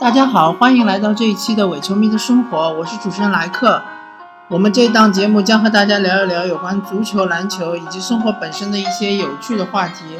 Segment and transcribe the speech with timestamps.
[0.00, 3.82] 大家好，欢迎来到这一期的伪球迷的生活，我是主持人莱克。
[4.48, 10.18] 我们这档节目将和大家聊一聊有关足球、篮球以及生活本身的一些有趣的话题。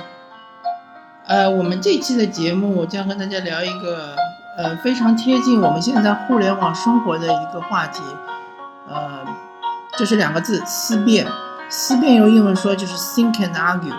[1.26, 4.14] 呃，我们这期的节目将和大家聊一个
[4.58, 8.02] 呃非常贴近我们现在互联网生活的一个话题，
[8.86, 9.20] 呃，
[9.96, 11.26] 就是两个字：思辨。
[11.70, 13.94] 思辨用英文说就是 think and argue。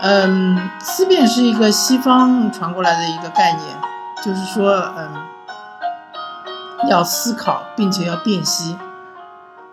[0.00, 3.76] 嗯，思辨是一个西方传过来的一个概念，
[4.24, 5.26] 就是说，嗯，
[6.88, 8.76] 要思考并且要辨析。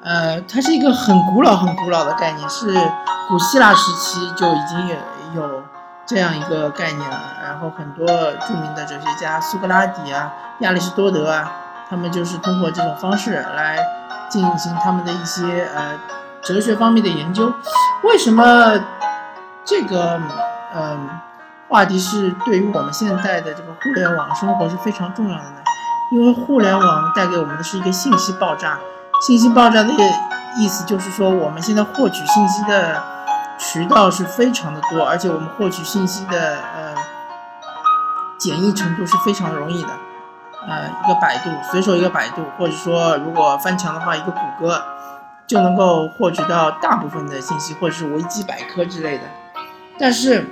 [0.03, 2.73] 呃，它是一个很古老、很古老的概念，是
[3.27, 4.95] 古希腊时期就已经有
[5.41, 5.63] 有
[6.05, 7.19] 这样一个概念了。
[7.43, 8.05] 然后很多
[8.47, 11.51] 著名的哲学家，苏格拉底啊、亚里士多德啊，
[11.89, 13.79] 他们就是通过这种方式来
[14.29, 15.99] 进行他们的一些呃
[16.43, 17.51] 哲学方面的研究。
[18.03, 18.79] 为什么
[19.63, 20.21] 这个
[20.75, 21.09] 嗯
[21.67, 25.57] 话题是对于我们现在的这个互联网生活是非常重要的呢？
[26.11, 28.77] 因为互联网带给我们的是一个信息爆炸。
[29.25, 29.89] 信息爆炸的
[30.57, 33.01] 意思就是说，我们现在获取信息的
[33.57, 36.95] 渠道是非常的多，而且我们获取信息的呃
[38.37, 39.89] 简易程度是非常容易的。
[40.67, 44.81] 呃，一个百度，随手一个百度，或者说如果翻墙的话，一个谷歌
[45.47, 49.23] 就能够获取到大部分的信息，或者是维基百科之类的。
[49.97, 50.47] 但是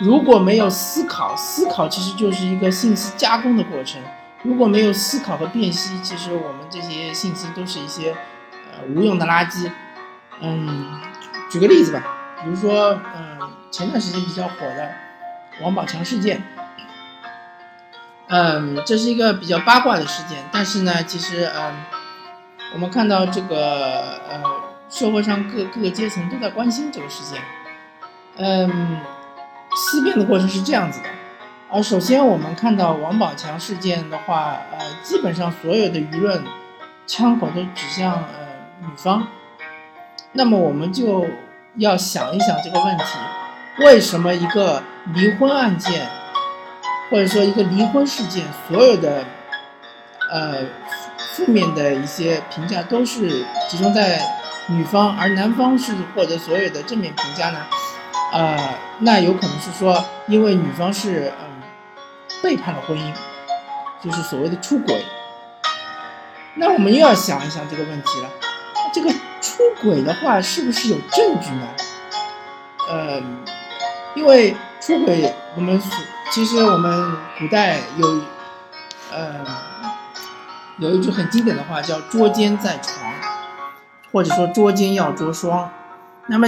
[0.00, 4.00] 如果没有思考，思考其实就是一个信息加工的过程。
[4.42, 8.12] 如果没有思考和辨析，其实我们这些信息都是一些
[8.72, 9.70] 呃无用的垃圾。
[10.40, 11.00] 嗯，
[11.50, 12.02] 举个例子吧，
[12.42, 13.38] 比如说，嗯，
[13.70, 14.92] 前段时间比较火的
[15.62, 16.42] 王宝强事件，
[18.28, 21.74] 嗯，这是一个比较八卦的事件，但是呢，其实，嗯，
[22.74, 24.42] 我们看到这个呃
[24.90, 27.40] 社会上各各个阶层都在关心这个事件。
[28.36, 28.98] 嗯，
[29.76, 31.08] 思辨的过程是这样子的。
[31.68, 36.42] 啊首先，我们看到王宝强事件的话，呃，基本上所有的舆论
[37.06, 38.28] 枪口都指向呃
[38.80, 39.26] 女方。
[40.32, 41.26] 那么，我们就
[41.76, 43.04] 要想一想这个问题：
[43.78, 46.06] 为什么一个离婚案件，
[47.10, 49.24] 或者说一个离婚事件，所有的
[50.30, 50.58] 呃
[51.34, 54.20] 负面的一些评价都是集中在
[54.68, 57.58] 女方，而男方是获得所有的正面评价呢？
[58.32, 58.56] 啊，
[59.00, 61.56] 那有可能是说，因为女方是嗯。
[62.42, 63.12] 背叛了婚姻，
[64.04, 65.04] 就是所谓的出轨。
[66.54, 68.30] 那我们又要想一想这个问题了：
[68.92, 71.66] 这个出轨的话，是不是有证据呢？
[72.90, 73.22] 呃，
[74.14, 75.82] 因为出轨，我们
[76.30, 78.20] 其实我们古代有，
[79.10, 79.34] 呃，
[80.78, 83.12] 有一句很经典的话叫“捉奸在床”，
[84.12, 85.70] 或者说“捉奸要捉双”。
[86.28, 86.46] 那么，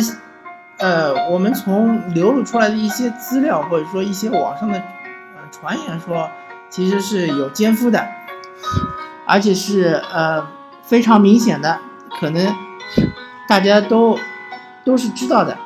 [0.79, 4.83] 呃，我们从流露出来的一些资料，或者说一些网上的。
[5.51, 6.31] 传言说，
[6.69, 8.07] 其实是有奸夫的，
[9.27, 10.47] 而且是呃
[10.83, 11.79] 非常明显的，
[12.21, 12.55] 可能
[13.49, 14.19] 大家都
[14.85, 15.57] 都是知道的。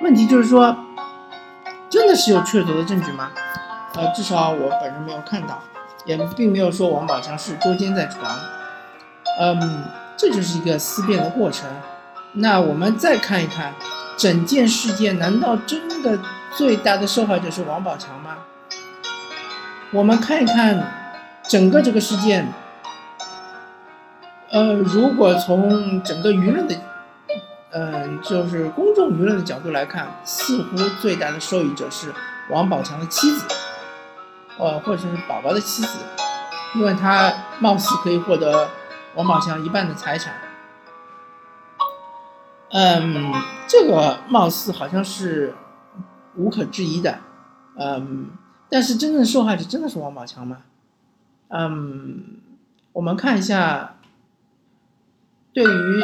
[0.00, 0.74] 问题就是说，
[1.90, 3.30] 真的是有确凿的证据吗？
[3.94, 5.62] 呃，至少我本人没有看到，
[6.06, 8.24] 也并没有说王宝强是捉奸在床。
[9.38, 9.84] 嗯，
[10.16, 11.68] 这就是一个思辨的过程。
[12.32, 13.74] 那我们再看一看
[14.20, 16.18] 整件事件，难道真的
[16.54, 18.36] 最大的受害者是王宝强吗？
[19.92, 22.52] 我们看一看整个这个事件，
[24.50, 26.76] 呃，如果从整个舆论的，
[27.70, 32.12] 嗯，就是公众舆论的角度来看，似乎最大的受益者是
[32.50, 33.46] 王宝强的妻子，
[34.58, 35.96] 呃，或者是宝宝的妻子，
[36.74, 38.68] 因为他貌似可以获得
[39.14, 40.34] 王宝强一半的财产。
[42.70, 43.32] 嗯，
[43.66, 45.54] 这个貌似好像是
[46.36, 47.18] 无可置疑的，
[47.78, 48.30] 嗯。
[48.72, 50.58] 但是真正受害者真的是王宝强吗？
[51.48, 52.38] 嗯，
[52.92, 53.96] 我们看一下，
[55.52, 56.00] 对于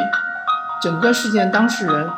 [0.81, 2.09] 整个事件当事人，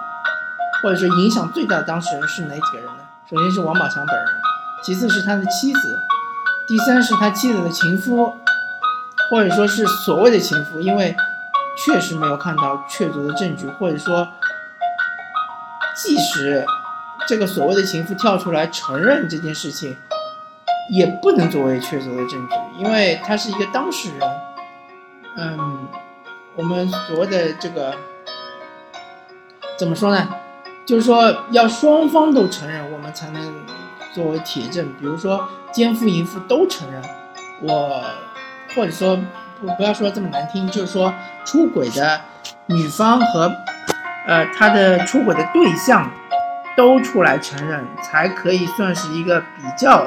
[0.81, 3.03] 或者说影响最大的当事人是哪几个人呢？
[3.29, 4.27] 首先是王宝强本人，
[4.83, 5.99] 其次是他的妻子，
[6.67, 8.33] 第三是他妻子的情夫，
[9.29, 11.15] 或者说是所谓的情夫，因为
[11.77, 14.27] 确实没有看到确凿的证据，或者说，
[16.01, 16.65] 即使
[17.27, 19.95] 这个所谓的情妇跳出来承认这件事情。
[20.91, 24.27] 也不能作为确凿的证据，因为他是一个当事人。
[25.37, 25.87] 嗯，
[26.55, 27.93] 我们所谓的这个
[29.77, 30.27] 怎么说呢？
[30.87, 33.65] 就是说要双方都承认，我们才能
[34.15, 34.91] 作为铁证。
[34.99, 37.03] 比如说奸夫淫妇都承认，
[37.61, 38.03] 我
[38.75, 39.15] 或者说
[39.61, 41.13] 不不要说这么难听，就是说
[41.45, 42.19] 出轨的
[42.65, 43.55] 女方和
[44.29, 46.09] 呃他的出轨的对象
[46.77, 50.05] 都出来承认，才可以算是一个比较。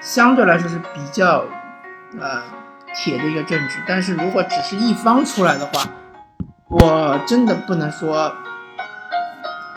[0.00, 1.46] 相对来说是比较
[2.20, 2.42] 呃
[2.94, 3.82] 铁的一个证据。
[3.88, 5.88] 但是如果只是一方出来的话，
[6.68, 8.30] 我真的不能说，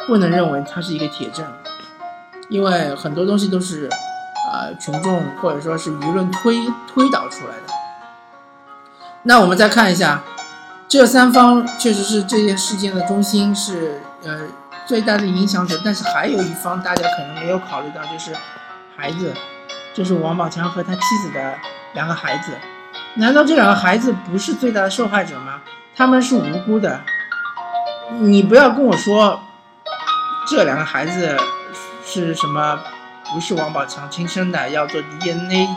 [0.05, 1.45] 不能认为它是一个铁证，
[2.49, 3.87] 因为很多东西都是
[4.51, 7.73] 啊群众或者说是舆论推推导出来的。
[9.23, 10.21] 那我们再看一下，
[10.89, 14.47] 这三方确实是这件事件的中心，是呃
[14.85, 18.33] 最大的影响者，但是还有一方大家可能没有考虑到，就是
[18.95, 19.33] 孩子，
[19.93, 21.55] 就是王宝强和他妻子的
[21.93, 22.53] 两个孩子。
[23.15, 25.61] 难道这两个孩子不是最大的受害者吗？
[25.95, 27.01] 他们是无辜的，
[28.19, 29.41] 你不要跟我说
[30.47, 31.35] 这两个孩子
[32.05, 32.79] 是什么，
[33.33, 35.67] 不是王宝强亲生的，要做 DNA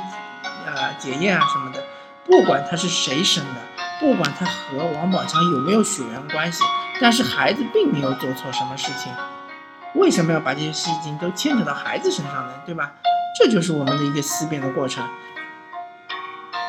[0.66, 1.82] 啊检验啊什么的。
[2.26, 3.60] 不管他是谁生的，
[4.00, 6.64] 不管他和王宝强有没有血缘关系，
[7.00, 9.12] 但是孩子并没有做错什么事情，
[9.94, 12.52] 为什么要把这些事情都牵扯到孩子身上呢？
[12.64, 12.92] 对吧？
[13.38, 15.06] 这就是我们的一个思辨的过程。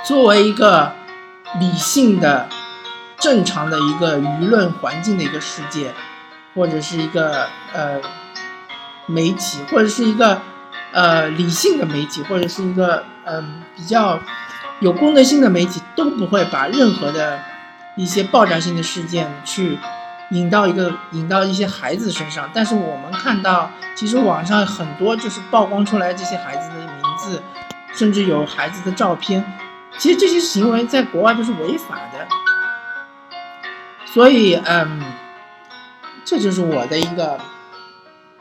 [0.06, 0.92] 作为一个
[1.60, 2.50] 理性的、
[3.18, 5.94] 正常的一个舆论环境的一个世界，
[6.54, 8.02] 或者是一个呃
[9.06, 10.42] 媒体，或者是一个
[10.92, 14.20] 呃理性的媒体，或者是一个嗯比较
[14.82, 17.40] 有公德心的媒体，都不会把任何的
[17.96, 19.78] 一些爆炸性的事件去
[20.32, 22.50] 引到一个引到一些孩子身上。
[22.52, 27.42] 但是我们看到，其实网上很多就是曝光出来这些孩子的名字，
[27.94, 29.46] 甚至有孩子的照片。
[30.00, 32.28] 其实这些行为在国外都是违法的，
[34.06, 35.02] 所以，嗯，
[36.26, 37.38] 这就是我的一个，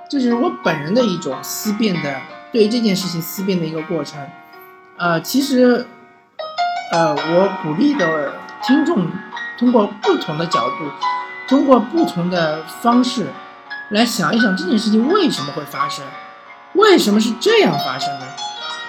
[0.09, 2.17] 这是我本人的一种思辨的
[2.53, 4.19] 对这件事情思辨的一个过程。
[4.97, 5.87] 呃，其实，
[6.91, 8.33] 呃，我鼓励的
[8.67, 9.09] 听众
[9.57, 10.91] 通过不同的角度，
[11.47, 13.29] 通过不同的方式
[13.91, 16.05] 来想一想这件事情为什么会发生，
[16.73, 18.27] 为什么是这样发生的，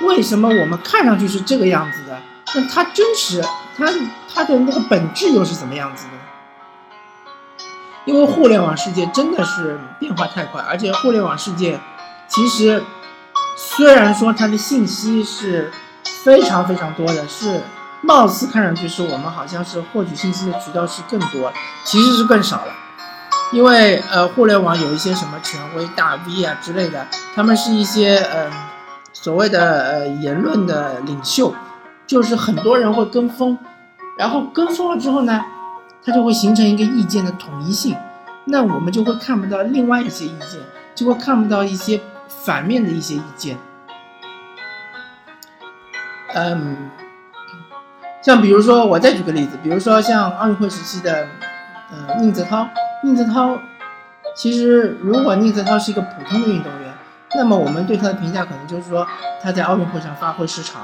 [0.07, 2.19] 为什么我们看上去是这个样子的。
[2.55, 3.39] 那它真实，
[3.77, 3.85] 它
[4.33, 6.11] 它的那个本质又是怎么样子的？
[8.05, 11.79] 因为互联网世界真的是变化太快，而且互联网世界
[12.27, 12.83] 其实
[13.55, 15.71] 虽然说它的信息是
[16.23, 17.61] 非常非常多的，是
[18.01, 21.51] 貌似看上去是我们好像是获取信息的渠道是更多，
[21.83, 22.73] 其实是更少了。
[23.53, 28.51] 因为呃，互联网有一些什么权威大 V 啊之类的，他们是一些呃
[29.13, 31.53] 所谓的呃言论的领袖。
[32.07, 33.57] 就是很多人会跟风，
[34.17, 35.45] 然后跟风了之后呢，
[36.03, 37.95] 它就会形成一个意见的统一性，
[38.43, 40.59] 那我们就会看不到另外一些意见，
[40.93, 43.57] 就会看不到一些反面的一些意见。
[46.33, 46.89] 嗯，
[48.21, 51.27] 像比如说，我再举个例子，比如说像奥运会时期的，
[51.91, 52.67] 呃，宁泽涛，
[53.03, 53.57] 宁泽涛，
[54.35, 56.93] 其实如果宁泽涛是一个普通的运动员，
[57.35, 59.07] 那么我们对他的评价可能就是说
[59.41, 60.81] 他在奥运会上发挥失常。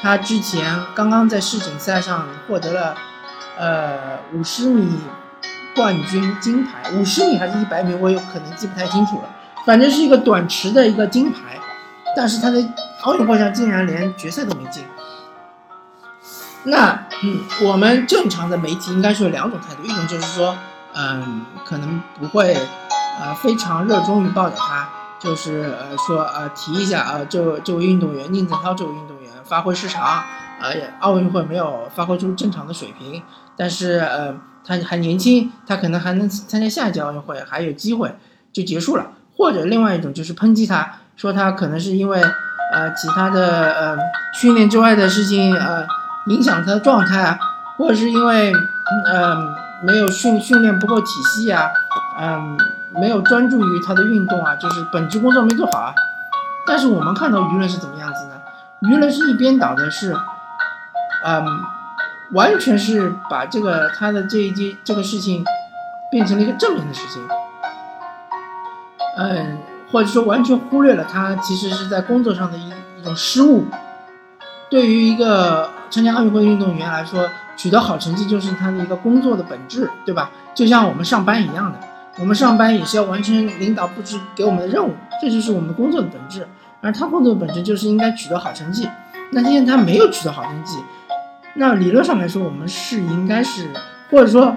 [0.00, 0.64] 他之前
[0.94, 2.94] 刚刚在世锦赛上获得了，
[3.58, 5.00] 呃，五十米
[5.74, 9.28] 冠军金牌，五十米还是一百米，我有可能记不太清楚了，
[9.66, 11.58] 反正是一个短池的一个金牌，
[12.16, 12.64] 但是他在
[13.02, 14.84] 奥运会上竟然连决赛都没进。
[16.70, 20.56] 那嗯，我们正常的媒体应该是有两种态度，一种就是说，
[20.94, 22.54] 嗯，可能不会，
[23.20, 24.88] 呃，非常热衷于报道他，
[25.18, 29.28] 就是呃说呃提一下啊，这这位运动员宁泽涛这位运动员。
[29.44, 30.22] 发挥失常，
[30.60, 33.22] 呃，奥运会没有发挥出正常的水平，
[33.56, 38.14] 但是呃，他还年轻，他可能还能参加下一届奥运会，还有机会
[38.52, 39.06] 就结束了。
[39.38, 43.96] 或者另外一种就是抨击他，说他可能是因为呃其他的呃
[44.38, 45.86] 训练之外的事情呃
[46.28, 47.38] 影响他的状态啊，
[47.76, 48.52] 或者是因为
[49.06, 49.36] 呃
[49.82, 51.70] 没有训训练不够体系啊，
[52.20, 52.56] 嗯，
[52.90, 55.94] 没有专注于他的运动啊，就是本职工作没做好啊。
[56.66, 58.34] 但是我们看到舆论是怎么样子呢？
[58.82, 60.14] 舆论是一边倒的，是，
[61.24, 61.46] 嗯，
[62.32, 65.44] 完全是把这个他的这一件这个事情
[66.10, 67.26] 变成了一个正面的事情，
[69.16, 69.58] 嗯，
[69.90, 72.68] 或者说完全忽略了他其实是在工作上的一
[73.00, 73.66] 一种失误。
[74.70, 80.30] 对于一个参加奥运会运动员来说，取得好成绩就是他的一个工作的本质，对吧？
[80.54, 81.78] 就像我们上班一样的，
[82.18, 86.46] 我们上班也是要完成领导布置给我们的任务，这就是我们工作的本质。
[86.80, 88.88] 而他工作的本质就是应该取得好成绩，
[89.30, 90.78] 那今天他没有取得好成绩，
[91.54, 93.68] 那理论上来说，我们是应该是，
[94.10, 94.56] 或者说，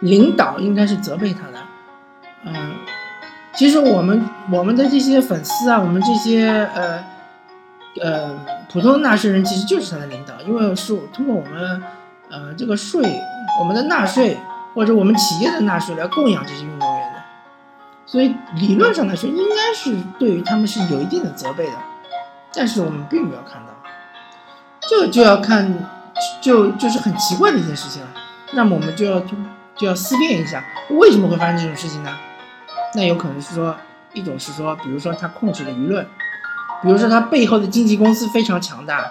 [0.00, 1.58] 领导应该是责备他的。
[2.44, 2.74] 嗯，
[3.54, 7.04] 其实我们我们的这些粉丝啊，我们这些呃
[8.02, 8.38] 呃
[8.72, 11.82] 普通纳税人，其实就是他的领导，因为是通过我们
[12.30, 13.20] 呃这个税，
[13.58, 14.38] 我们的纳税
[14.74, 17.20] 或者我们企业的纳税来供养这些运动员的。
[18.06, 21.72] 所以理论上来说，应该是对于他们是有一定的责备的，
[22.54, 23.68] 但是我们并没有看到，
[24.88, 25.88] 这个就要看，
[26.40, 28.08] 就就是很奇怪的一件事情了。
[28.52, 29.36] 那么我们就要就
[29.74, 32.10] 就要思辨一下，为什么会发生这种事情呢？
[32.94, 33.76] 那有可能是说，
[34.12, 36.06] 一种是说，比如说他控制了舆论，
[36.82, 39.10] 比如说他背后的经纪公司非常强大，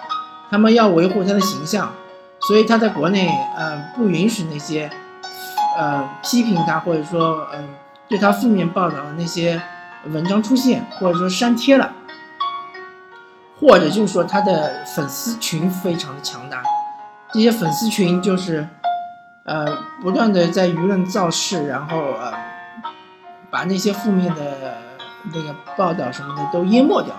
[0.50, 1.92] 他们要维护他的形象，
[2.40, 4.90] 所以他在国内呃不允许那些
[5.78, 7.68] 呃批评他或者说嗯
[8.08, 9.60] 对他负面报道的那些
[10.06, 11.92] 文章出现，或者说删帖了。
[13.60, 16.62] 或者就是说他的粉丝群非常的强大，
[17.30, 18.66] 这些粉丝群就是，
[19.44, 19.66] 呃，
[20.00, 22.32] 不断的在舆论造势，然后呃，
[23.50, 24.78] 把那些负面的
[25.34, 27.14] 那个报道什么的都淹没掉，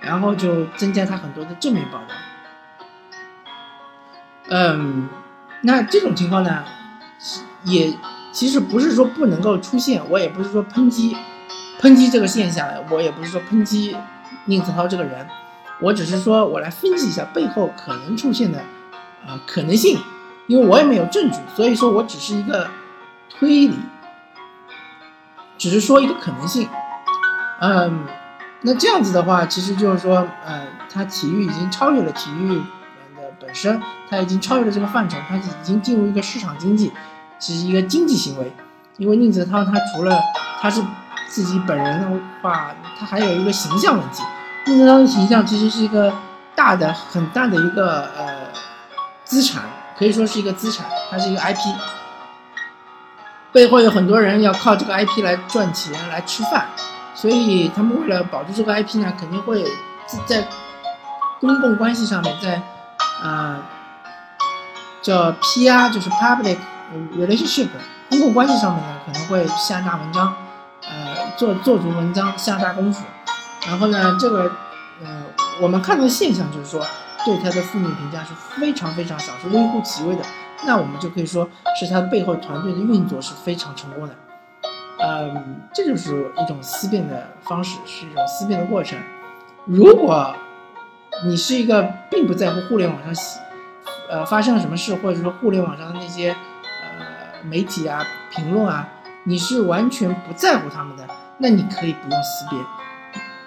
[0.00, 2.14] 然后就增加他很多的正面报道。
[4.50, 5.08] 嗯，
[5.62, 6.64] 那这种情况呢，
[7.64, 7.92] 也
[8.32, 11.16] 其实不是说不能够出现，我也不是说抨击
[11.80, 13.96] 抨击这个现象，我也不是说抨击
[14.46, 15.26] 宁泽涛这个人。
[15.80, 18.58] 我只是说，我来分析一下背后可能出现的，
[19.26, 19.96] 呃，可能性，
[20.48, 22.68] 因为我也没有证据，所以说我只是一个
[23.28, 23.78] 推理，
[25.56, 26.68] 只是说一个可能性。
[27.60, 28.06] 嗯，
[28.62, 32.64] 那这样子的话，其实就是说，呃，它体育已经超越了体育的
[33.40, 36.92] 本身，它已经超越了这个范畴，它已经进入一个市场经济，
[37.38, 38.52] 是一个经济行为。
[38.96, 40.20] 因为宁泽涛他除了
[40.60, 40.82] 他是
[41.28, 44.24] 自己本人的话，他还有一个形象问题。
[44.66, 46.12] 宁泽涛的形象其实是一个
[46.56, 48.48] 大的、很大的一个呃
[49.22, 49.62] 资产，
[49.96, 51.58] 可以说是一个资产，它是一个 IP，
[53.52, 56.66] 背后有很多人要靠这个 IP 来赚钱、来吃饭，
[57.20, 59.64] 所以他们为了保住这个 IP 呢，肯定会
[60.24, 60.46] 在
[61.40, 62.62] 公共关系上面，在
[63.20, 63.58] 啊
[65.02, 66.58] 叫 PR，就是 Public
[67.16, 67.70] Relationship，
[68.08, 70.32] 公共关系上面呢，可能会下大文章，
[70.82, 73.04] 呃，做做足文章，下大功夫。
[73.66, 74.52] 然后呢，这个，
[75.04, 75.24] 呃，
[75.60, 76.86] 我们看到的现象就是说，
[77.24, 80.22] 对他的负面评价是非常非常少，是微乎其微的。
[80.64, 81.48] 那我们就可以说
[81.80, 84.14] 是他背后团队的运作是非常成功的。
[85.00, 88.98] 嗯，这就是一种思辨的方式，是一种思辨的过程。
[89.64, 90.34] 如果
[91.24, 93.42] 你是一个并不在乎互联网上，
[94.10, 98.88] 呃，发生了什么事，或者说互联网上的那些呃媒体啊、评论啊，
[99.24, 101.06] 你是完全不在乎他们的，
[101.38, 102.60] 那你可以不用思辨。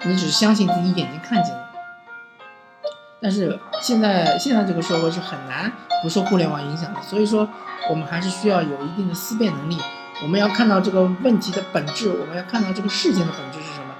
[0.03, 1.69] 你只是相信自己眼睛看见的，
[3.21, 7.47] 但是现在现在这个社会是很难不受互联网影响的，所以说
[7.89, 9.77] 我们还是需要有一定的思辨能力。
[10.23, 13.95] 我们要看到这个问题的本质，我们要看到这个事件的本质是什么。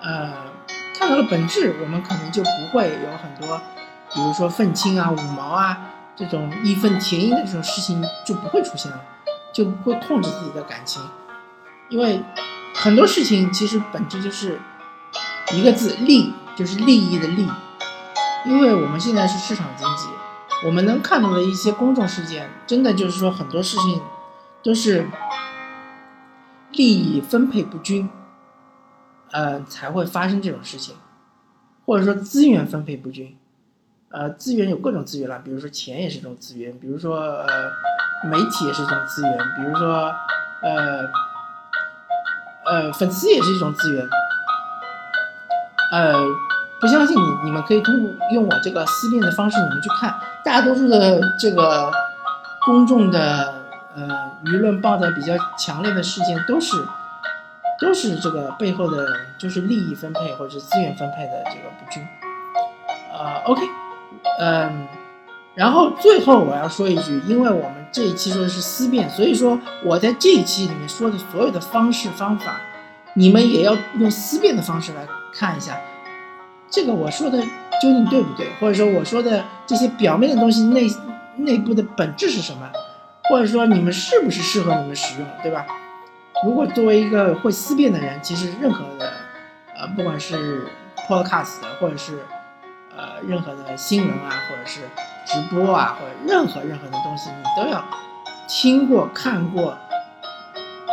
[0.00, 0.32] 呃，
[0.98, 3.60] 看到了本质，我们可能就不会有很多，
[4.12, 5.78] 比如说愤青啊、五毛啊
[6.16, 9.00] 这种义愤填膺的这种事情就不会出现了，
[9.52, 11.02] 就不会控制自己的感情，
[11.88, 12.22] 因为
[12.74, 14.60] 很多事情其实本质就是。
[15.52, 17.46] 一个字利就是利益的利，
[18.46, 20.08] 因为我们现在是市场经济，
[20.66, 24.00] 我们能看到的一些公众事件，真的就是说很多事情
[24.62, 25.06] 都是
[26.76, 28.08] 利益分配不均，
[29.32, 30.94] 呃才会发生这种事情，
[31.86, 33.36] 或者说资源分配不均，
[34.10, 37.70] 呃资源有各种资源了，比如说钱也是一种资源，比如说呃
[38.28, 40.12] 媒体也是一种资源，比如说
[40.62, 41.08] 呃
[42.66, 44.08] 呃粉丝也是一种资源。
[45.92, 46.12] 呃，
[46.80, 50.12] 不相信你，你们可以通过用我这个思辨的方式，你们去看，
[50.44, 51.88] 大多数的这个
[52.66, 53.53] 公众的
[53.96, 56.76] 呃舆论报道比较强烈的事件，都是
[57.80, 59.06] 都是这个背后的，
[59.38, 62.06] 就是利益分配或者资源分配的这个不均。
[63.12, 63.62] 呃，OK，
[64.40, 64.86] 嗯，
[65.54, 72.60] 然后最后我要说一句，因为我们这一期说的是思辨，所以说我在这一期里面说的所有的方式方法，
[73.14, 75.06] 你们也要用思辨的方式来。
[75.36, 75.76] 看一下，
[76.70, 77.40] 这个我说的
[77.82, 78.46] 究竟对不对？
[78.60, 80.88] 或者说我说的这些表面的东西内
[81.36, 82.70] 内部的本质是什么？
[83.28, 85.66] 或者说你们是不是适合你们使用，对吧？
[86.44, 89.12] 如果作为一个会思辨的人，其实任何的
[89.76, 90.66] 呃，不管是
[91.08, 92.18] podcast 或者是
[92.96, 94.80] 呃任何的新闻啊，或者是
[95.24, 97.82] 直播啊，或者任何任何的东西，你都要
[98.46, 99.76] 听过看过。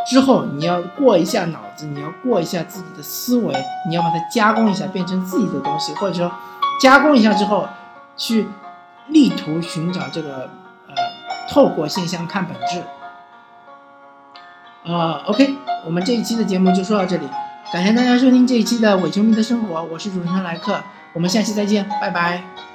[0.07, 3.53] 之后你要过一下脑子，你要过一下自己的思维，
[3.87, 6.31] 你要把它加工一下，变成自己的东西，或者说
[6.81, 7.67] 加工一下之后，
[8.17, 8.47] 去
[9.07, 10.49] 力图寻找这个，
[11.51, 12.81] 透过现象看本质。
[14.89, 15.53] 啊，OK，
[15.85, 17.27] 我们这一期的节目就说到这里，
[17.73, 20.81] 感谢大家收听这一期的伪球迷的生活，我是主持人莱克，
[21.13, 22.70] 我们下期再见，拜拜。